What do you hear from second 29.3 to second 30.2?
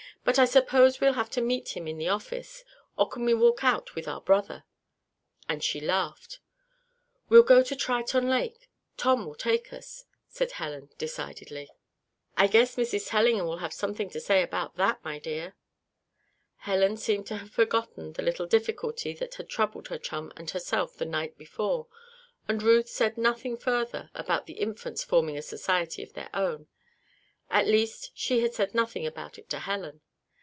it to Helen.